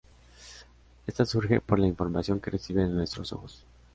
[1.05, 3.63] Esta surge por la información que recibe de nuestros ojos.